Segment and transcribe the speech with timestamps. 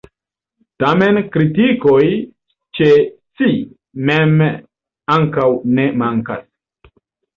[0.83, 2.07] Tamen kritikoj
[2.79, 2.89] ĉe
[3.41, 3.51] si
[4.11, 4.35] mem
[5.17, 5.47] ankaŭ
[5.79, 6.47] ne mankas.